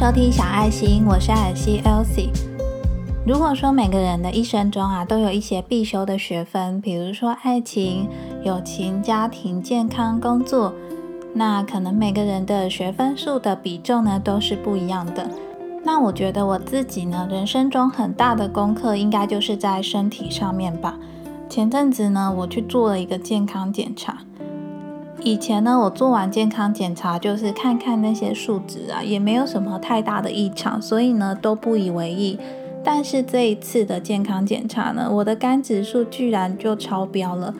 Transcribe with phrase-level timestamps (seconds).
[0.00, 2.30] 收听小爱心，我是艾尔西 Elsie。
[3.26, 8.08] 如果说每个人的一生中啊，都有一些必修的学分，比如说爱情、
[8.42, 10.72] 友情、家庭、健康、工作，
[11.34, 15.28] 那可能每个人的学分数的比重呢，都是不一样的。
[15.84, 20.98] 那我觉得我自己呢，人生中很大的功课，应该就是在身体上面吧。
[21.50, 24.16] 前阵子呢，我去做了一个健康检查。
[25.22, 32.38] 以前呢，我做完健康检查就是看看那些数值啊，也没有什么太大的异常，所以呢都不以为意。
[32.82, 37.54] 但是这一次的健康检查呢，我的肝指数居然就超标了。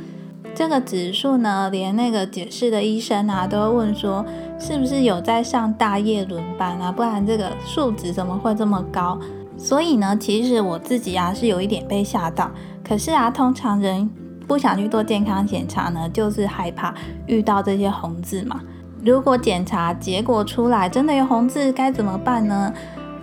[0.54, 4.24] 这个指数呢，连那个解释的医生啊，都会问说
[4.58, 6.90] 是不是有在上大夜轮班啊？
[6.90, 9.18] 不然这个数值怎么会这么高？
[9.58, 12.50] 所以呢，其实我自己啊是有一点被吓到。
[12.82, 14.10] 可是啊，通常人。
[14.50, 16.92] 不想去做健康检查呢，就是害怕
[17.28, 18.60] 遇到这些红字嘛。
[19.04, 22.74] 如果检查结果出来真的有红字，该怎么办呢？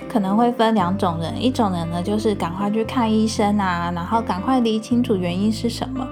[0.07, 6.07] 可能会分两种人，一种人呢就是赶快去看医生啊，然后赶快理清楚原因是什么。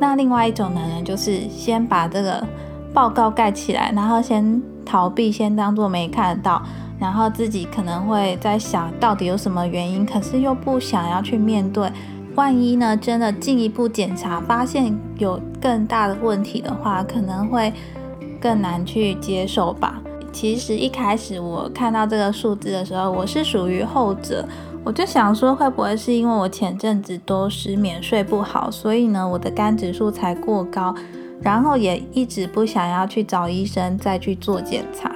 [0.00, 2.44] 那另外一种人呢，就是先把这个
[2.92, 6.60] 报告盖起来，然后先逃避，先当做没看到，
[6.98, 11.88] 然后自己可能会在想到底有什么原因，可是又不想要去面对。
[12.36, 17.72] 万一呢，真的进一步检查发现有更大的问题的话，可能会
[18.38, 20.00] 更难去接受吧。
[20.32, 24.46] 其实一开始我看到这个数字的时候，我是属于后者，
[24.84, 30.94] 我就想说会不会是因为我前阵子都失眠睡不好，所以呢我的肝指数才过高，
[31.40, 35.10] 然后也一直不想要去找医生再去做检查。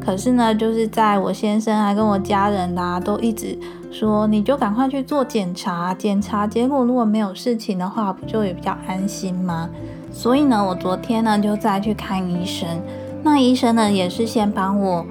[0.00, 3.56] 可是呢，就是在我先生啊跟我家人啊都一直
[3.94, 9.70] 说，你就赶快去做检查，检查结果如果没有事情的话，不就也比较安心吗？
[10.10, 12.68] 所以呢，我昨天呢就再去看医生，
[13.22, 15.06] 那医生呢也是先帮我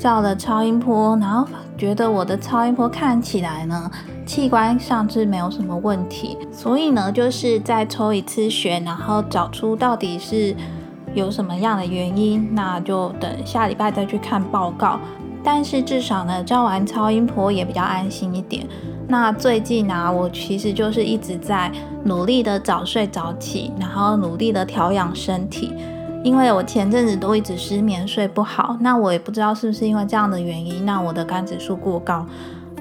[0.00, 3.88] 照了超音波，然后觉得我的超音波看起来呢
[4.26, 10.56] 器官上是没有什么问题，所以呢就是再抽一次血，然后找出到底是。
[11.14, 15.00] 有什么样的原因，那就等下礼拜再去看报告。
[15.42, 18.66] 但是至少呢，照完超音波也比较安心一点。
[19.06, 21.72] 那最近啊，我其实就是一直在
[22.04, 25.72] 努力的早睡早起，然后努力的调养身体。
[26.24, 28.76] 因为我前阵子都一直失眠，睡不好。
[28.80, 32.26] 那我也不知道是不是因为这样的原因，那我的肝指数过高。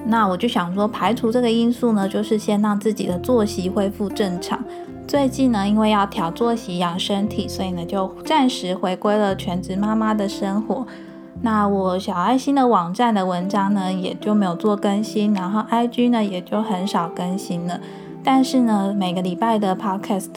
[0.06, 4.60] 那我就想说，排除这个因素呢，就是先让自己的作息恢复正常。
[5.08, 10.86] 最近呢，因为要调作息养身体，所以呢就暂时回归了全职妈妈的生活。
[11.42, 17.80] 那我小爱心的网站的文章呢，也就没有做更新，然后 IG 呢也就很少更新了。
[18.24, 20.32] 但是呢，每个礼拜的 Podcast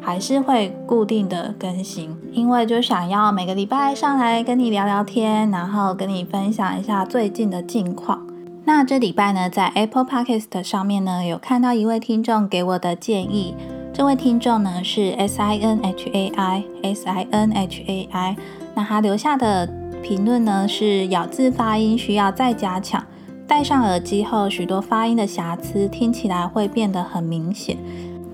[0.00, 8.26] 还是会固定的更新，因为就想要每个礼拜上来跟你聊聊天，然后跟你分享一下最近的近况。
[8.66, 13.54] 那这礼拜呢，在 Apple Podcast 上面呢，有看到一位听众给我的建议。
[13.92, 18.36] 这位听众呢是 S I N H A I S I N H A I，
[18.74, 19.68] 那他留下的
[20.04, 23.02] 评论呢是咬字发音需要再加强，
[23.48, 27.78] 戴上耳机后许多发音的瑕疵听起来会变得很明显。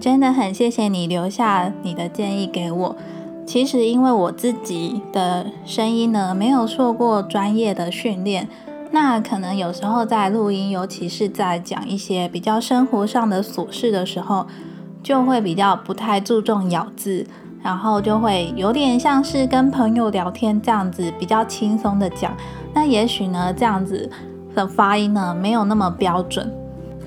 [0.00, 2.96] 真的很谢谢你留下你的建议给我。
[3.46, 8.48] 其实因为我自己的声音呢没有受过专业的训练，
[8.90, 14.48] 那可能有时候在录音，尤其是在讲一些比较生活上的琐事的时候。
[15.02, 17.26] 就会比较不太注重咬字，
[17.62, 22.36] 然后就会有点像是跟朋友聊天这样子，比较轻松的讲。
[22.74, 24.08] 那也许呢，这样子
[24.54, 26.52] 的发音呢没有那么标准。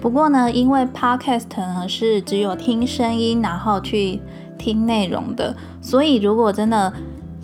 [0.02, 4.22] 不过呢，因为 podcast 呢是只有听声音，然后去
[4.58, 6.94] 听内容的，所以如果真的。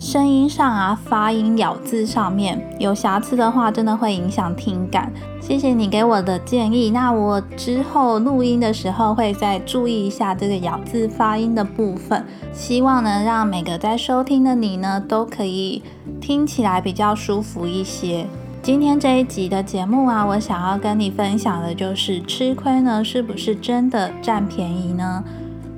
[0.00, 5.12] 声音上啊，发音、咬字上面有瑕疵的话，真的会影响听感。
[5.42, 15.82] 谢谢你给我的建议，那我之后录音的时候会再注意一下这个咬字发音的部分，希望能让每个在收听的你呢都可以
[16.18, 18.26] 听起来比较舒服一些。
[18.62, 25.22] 今天这一集的节目啊，我想要跟你分享的就是吃亏呢，是不是真的占便宜呢？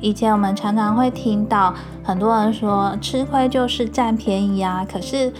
[0.02, 1.72] 以前我们常常会听到
[2.02, 5.32] 很多人说吃亏就是占便宜啊，可是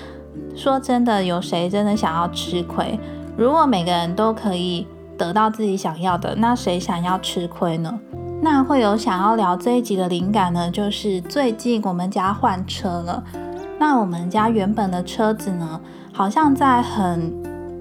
[0.55, 2.99] 说真的，有谁真的想要吃亏？
[3.37, 4.87] 如果每个人都可以
[5.19, 7.99] 得到自己想要的，那谁想要吃亏呢？
[8.41, 10.70] 那会有想要聊这一集的灵感呢？
[10.70, 13.25] 就是最近我们家换车了，
[13.81, 15.81] 那我们家原本的车子呢，
[16.12, 17.32] 好像在很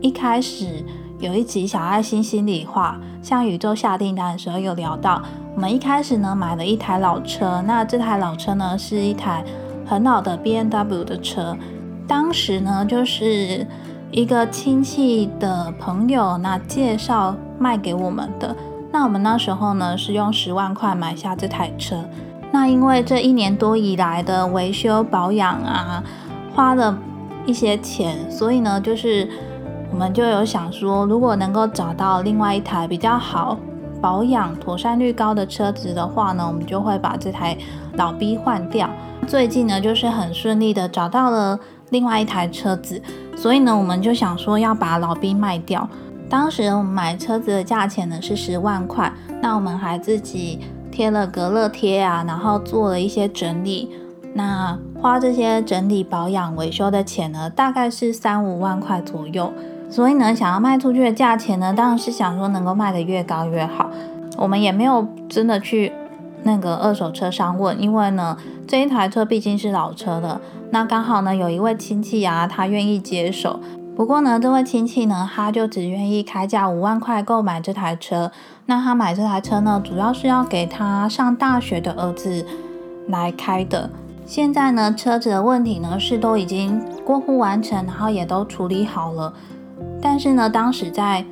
[0.01, 0.83] 一开始
[1.21, 5.21] 有一集小爱心心里话，向宇宙下订单的时候有聊到。
[5.53, 9.45] 我们一开始呢买了一台老车，那这台老车呢是一台
[9.85, 11.56] 很老的 B N W 的车。
[12.07, 13.68] 当时呢就是
[14.09, 18.56] 一个亲戚的朋友那介绍卖给我们的。
[18.91, 22.03] 那我们那时候呢是用十万块买下这台车。
[22.51, 26.03] 那因为这一年多以来的维修保养啊，
[26.56, 26.97] 花了
[27.45, 29.29] 一些钱，所以呢，就是
[29.91, 33.57] 我们就有想说，如果能够找到另外一台比较好
[34.01, 37.55] 保养、妥善率高的车子的话呢，我们就会把这台
[37.93, 38.89] 老 B 换掉。
[39.27, 41.59] 最近呢，就是很顺利的找到了
[41.89, 43.01] 另外一台车子，
[43.35, 45.88] 所以呢，我们就想说要把老 B 卖掉。
[46.29, 50.59] 当时我们买车子的价钱呢是十万块，那我们还自己。
[50.91, 53.89] 贴了隔热贴啊，然后做了一些整理。
[54.33, 59.53] 那花这些整理、保养、维修的钱呢，大概是三五万块左右。
[59.91, 63.91] 所以呢，想要卖出去的价钱呢，当然是想说能够卖得越高越好。
[64.38, 65.91] 我们也没有真的去
[66.43, 70.39] 那个二手车商问，因为呢，这一台车毕竟是老车了。
[70.69, 73.59] 那刚好呢，有一位亲戚啊，他愿意接手。
[73.93, 78.31] 不过呢，这位亲戚呢，他就只愿意开价五万块购买这台车。
[78.67, 82.45] 那他买这台车呢，主要是要给他上大学的儿子
[83.09, 83.89] 来开的。
[84.25, 89.33] 现在呢，车子的问题呢是都已经过户完成，然后也都处理好了。
[90.01, 91.24] 但是呢，当时在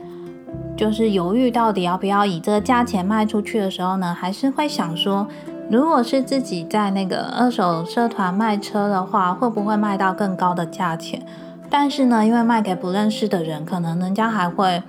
[0.78, 5.28] 就是犹豫到底要不要以这个价钱卖出去的时候呢，还是会想说，
[5.70, 11.26] 如果是自己在那个二手社团卖车的话，会不会卖到更高的价钱？
[11.70, 14.82] 但是呢，因为卖给不认识的人，可能人家还会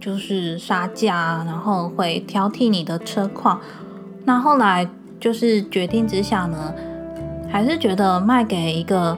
[0.00, 3.60] 就是杀价，然后会挑剔你的车况。
[4.24, 4.88] 那后来
[5.20, 6.74] 就是决定之下呢，
[7.48, 9.16] 还是觉得卖给一个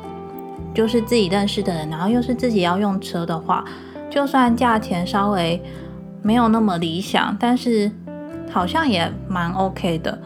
[0.74, 3.64] 就是自己认识的人，然后又是自己要用车的话，
[4.18, 5.62] 就算价钱稍微
[6.22, 7.88] 没有那么理想，但是
[8.50, 10.18] 好像也蛮 OK 的。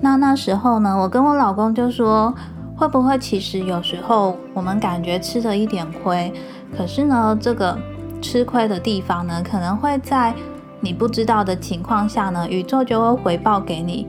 [0.00, 2.32] 那那时候呢，我跟我老公就说。
[2.76, 6.32] 会不会其实有时候我们感觉吃了一点亏，
[6.74, 7.76] 可是呢，这个
[8.22, 10.32] 吃亏的地方呢，可能会在
[10.80, 14.06] 你不知道的情况下呢，宇宙就会回报给你。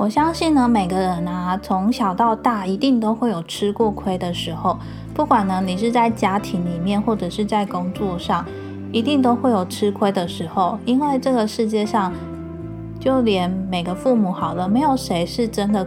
[0.00, 4.78] 我相信呢，每个人啊，从小到大一定都会有吃过亏的时候，
[5.12, 8.42] 不管呢你是在家庭里面或者是在工作上，
[8.92, 10.78] 一定都会有吃亏的时候。
[10.86, 12.14] 因为这个世界上，
[12.98, 15.86] 就连每个父母好了，没有谁是真的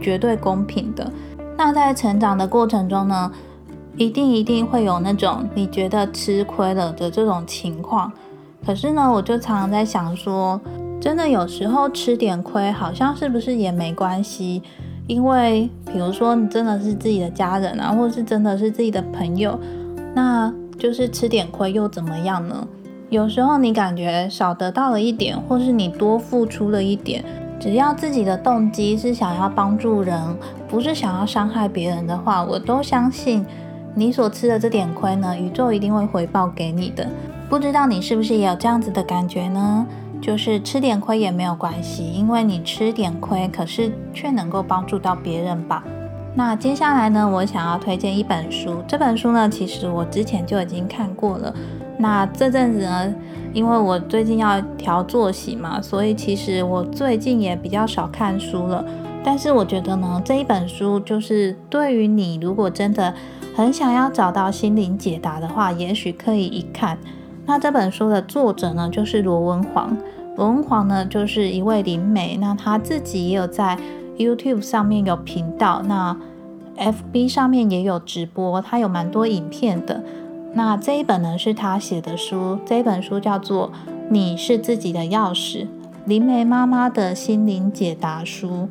[0.00, 1.12] 绝对公平的。
[1.58, 3.30] 那在成长的过程中呢，
[3.94, 8.10] 一定一定会有那种你觉得吃亏了的这种情况。
[8.64, 10.58] 可是呢，我就常常在想说，
[11.00, 14.62] 真的有时候吃点亏，好像是不是也没关系？
[15.06, 19.58] 因为比如说你真的是自己的家人啊，或是真的是自己的朋友，
[20.14, 22.68] 那就是吃点亏又怎么样呢？
[23.08, 27.24] 有时候你感觉少得到了一点，或是你多付出了一点。
[27.58, 30.18] 只要自己的动机是想要帮助人，
[30.68, 33.44] 不是想要伤害别人的话，我都相信
[33.94, 37.06] 你所吃的这点亏呢，宇宙一定会回报给你的。
[37.48, 39.86] 不知道你是不是也有这样子的感觉呢？
[40.20, 45.82] 就是吃点亏也没有关系，因为你吃点亏，可是却能够帮助到别人吧。
[46.34, 48.82] 那接下来呢，我想要推荐一本书。
[48.86, 51.52] 这本书呢，其实我之前就已经看过了。
[51.98, 53.14] 那这阵子呢？
[53.52, 58.84] 因为我最近要调作息嘛，所以其实我最近也比较少看书了。
[59.24, 63.12] 但是我觉得呢，这一本书就是对于你如果真的
[63.56, 66.96] 很想要找到心灵解答的话，也许可以一看。
[67.46, 69.96] 那这本书的作者呢，就是罗文煌。
[70.36, 73.76] 罗文煌呢，就是一位灵媒，那他自己也有在
[74.16, 76.16] YouTube 上面有频道，那
[76.78, 80.02] FB 上面也有直播，他有蛮多影片的。
[80.54, 83.68] 那这一本呢是他写的书，这一本书叫做
[84.10, 85.64] 《你是自己的钥匙》，
[86.06, 88.68] 灵媒妈妈的心灵解答书。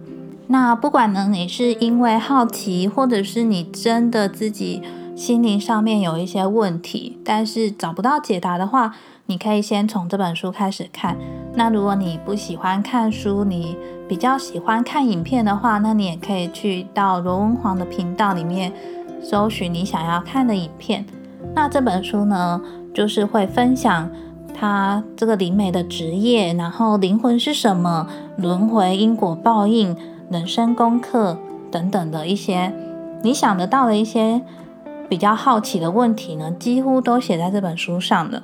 [0.47, 4.81] 那不管呢，你是因为好奇，或者是你真的自己
[5.19, 8.95] 心灵上面有一些问题，但是找不到解答的话，
[9.25, 11.17] 你可以先从这本书开始看。
[11.55, 13.75] 那如果你不喜欢看书，你
[14.07, 18.71] 比较喜欢看影片的话，那你也可以去到罗文煌的频道里面
[19.21, 21.05] 搜寻你想要看的影片。
[21.53, 22.61] 那这本书呢，
[22.93, 24.09] 就是会分享
[24.57, 28.07] 他这个灵媒的职业，然后灵魂是什么，
[28.37, 29.93] 轮回、因果报应、
[30.31, 31.37] 人生功课
[31.69, 32.73] 等等的一些
[33.21, 34.41] 你想得到的一些
[35.09, 38.43] 比较好奇的问题呢，几乎都写在这本书上了。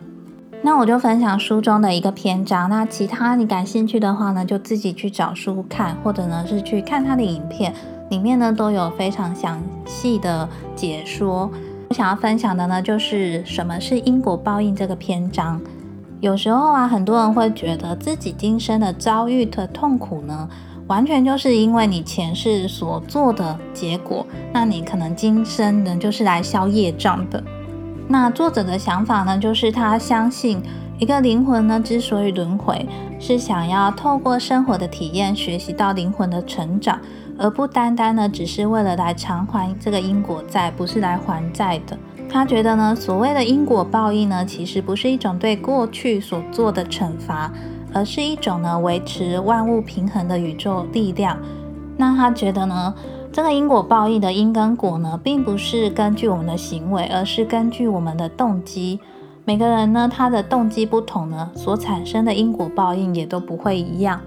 [0.63, 7.71] 那我就分享书中的一个篇章，那其他你感兴趣的话呢，就自己去找书看，或者呢是去看他的影片，
[8.09, 11.51] 里面呢都有非常详细的解说。
[11.89, 15.61] 我想要分享的呢，就是什么是因果报应这个篇章。
[16.19, 20.49] 有时候啊，很多人会觉得自己今生的遭遇的痛苦呢，
[20.87, 24.25] 完全就是因为你前世所做的结果。
[24.53, 27.43] 那你可能今生呢，就是来消业障的。
[28.07, 30.61] 那作者的想法呢，就是他相信
[30.99, 32.87] 一个灵魂呢之所以轮回，
[33.19, 36.99] 是想要透过生活的体验学习到灵魂的成长，
[37.37, 41.97] 而不单单呢只是为了来偿还这个因果债，不是来还债的。
[42.29, 47.51] 他觉得呢，所谓的因果报应呢，其实不是一种对过去所做的惩罚，
[47.95, 51.37] 而是一种呢维持万物平衡的宇宙力量。
[51.95, 52.93] 那他觉得呢，
[53.31, 58.99] 这个因果报应的因跟果呢，并不是根据我们的行为，而是根据我们的动机。
[59.45, 64.19] 每个人呢，他的动机不同呢，所产生的因果报应也都不会一样。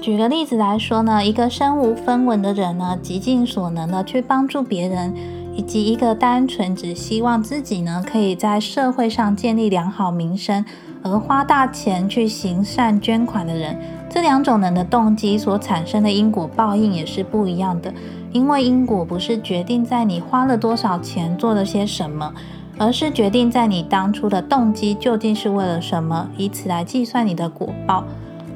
[0.00, 5.12] 举个例子来说呢，一个身无分文的人呢，极尽所能的去帮助别人，
[5.54, 10.64] 以及一个单纯只希望自己呢，可以在社会上建立良好名声，
[11.02, 13.76] 而花大钱去行善捐款的人。
[14.08, 17.92] 这两种人的动机所产生的因果报应也是不一样的，
[18.32, 22.34] 因为因果不是决定在你花了多少钱做了些什么，
[22.78, 28.04] 而是决定在你当初的动机究竟是为了什么，以此来计算你的果报。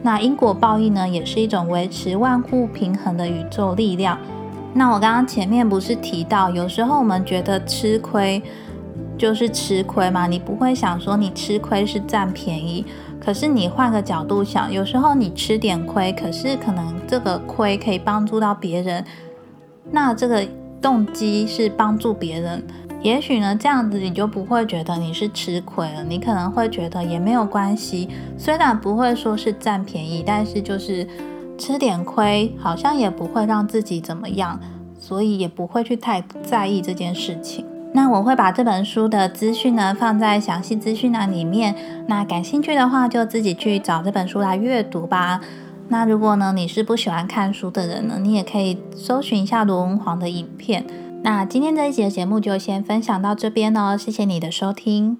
[0.02, 4.18] 那因果报应呢，也是一种维持万物平衡的宇宙力量。
[4.76, 8.42] 那我刚刚前面不是提到，有时候我们觉得吃亏
[9.16, 12.84] 就是吃亏嘛，你不会想说你吃亏是占便宜。
[13.18, 19.02] 可是你换个角度想，有时候你吃点亏，可是可能这个亏可以帮助到别人，
[19.90, 20.46] 那这个
[20.82, 22.62] 动机是帮助别人，
[23.00, 31.04] 也许呢这样子你就不会觉得你是吃亏了，你可能会觉得也没有关系，虽然不会说是占便宜，但是就是
[31.58, 34.60] 吃点亏，好像也不会让自己怎么样，
[34.98, 37.64] 所以也不会去太在意这件事情。
[37.92, 41.74] 那我会把这本书的资讯呢放在详细资讯栏里面。
[42.06, 45.40] 那感兴趣的话，就自己去找这本书来阅读吧。
[45.88, 50.84] 那如果呢你是不喜欢看书的人呢，你也可以搜寻一下罗文皇的影片。
[51.22, 55.16] 那今天这一集的节目就先分享到这边哦，谢谢你的收听，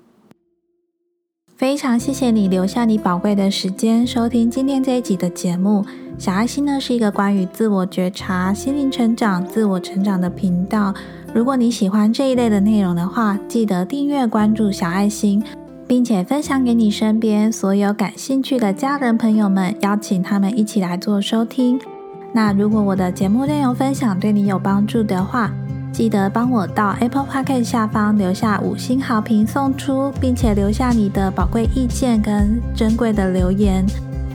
[1.57, 5.83] 非常谢谢你留下你宝贵的时间收听今天这一集的节目。
[6.19, 10.93] 小爱心呢是一个关于自我觉察、心灵成长、自我成长的频道。
[11.33, 15.43] 如果你喜欢这一类的内容的话，记得订阅关注小爱心，
[15.87, 21.81] 并且分享给你身边所有感兴趣的家人朋友们，邀请他们一起来做收听。
[22.35, 25.51] 那如果我的节目内容分享对你有帮助的话，
[25.97, 33.83] 记得帮我到 Apple Podcast 下方留下五星好评送出，并且留下你的宝贵意见跟珍贵的留言。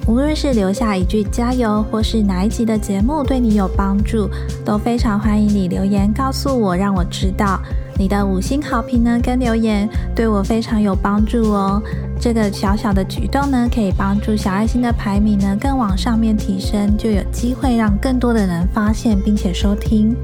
[0.08, 4.28] 无论是留下一句加油，或是哪一集的节目对你有帮助，
[4.66, 7.62] 都非常欢迎你留言告诉我，让我知道
[7.96, 11.80] 你的五星好评呢跟留言对我非常有帮助哦。
[12.20, 20.16] 这个小小的举动呢，可以帮助小爱心的排名呢更往上面提升，就有机会让更多的人发现并且收听。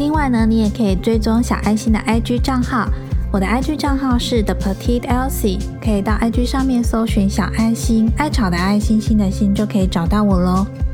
[0.00, 2.88] 另外呢，你也可以追踪小爱心的 IG 账号。
[3.30, 10.66] 我的 IG 账号是 The Petite Elsie，可以到 IG 上面搜寻小爱心，爱草的爱心心的心就可以找到我喽。